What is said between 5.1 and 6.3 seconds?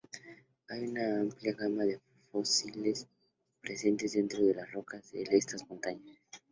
de estas montañas.